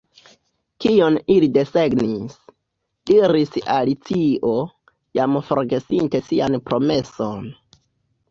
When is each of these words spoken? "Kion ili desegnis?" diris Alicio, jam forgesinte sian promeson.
"Kion 0.83 1.17
ili 1.33 1.47
desegnis?" 1.57 2.37
diris 3.09 3.53
Alicio, 3.73 4.53
jam 5.19 5.37
forgesinte 5.51 6.23
sian 6.31 6.57
promeson. 6.71 7.47